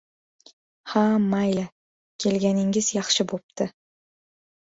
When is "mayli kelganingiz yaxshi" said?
1.33-3.27